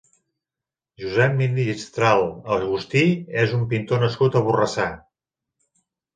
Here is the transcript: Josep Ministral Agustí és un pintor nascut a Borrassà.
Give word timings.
Josep 1.03 1.35
Ministral 1.41 2.23
Agustí 2.57 3.03
és 3.43 3.55
un 3.59 3.67
pintor 3.75 4.03
nascut 4.07 4.41
a 4.41 4.43
Borrassà. 4.51 4.89